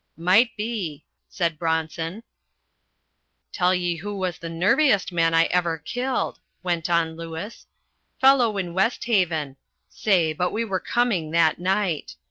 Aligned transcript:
"Might 0.17 0.57
be," 0.57 1.05
said 1.29 1.59
Bronson. 1.59 2.23
"Tell 3.51 3.75
ye 3.75 3.97
who 3.97 4.15
was 4.17 4.39
the 4.39 4.49
nerviest 4.49 5.11
man 5.11 5.35
I 5.35 5.43
ever 5.51 5.77
killed," 5.77 6.39
went 6.63 6.89
on 6.89 7.15
Lewis. 7.15 7.67
"Fellow 8.19 8.57
in 8.57 8.73
West 8.73 9.05
Haven. 9.05 9.57
Say, 9.89 10.33
but 10.33 10.49
we 10.51 10.65
were 10.65 10.79
coming 10.79 11.29
that 11.29 11.59
night! 11.59 12.15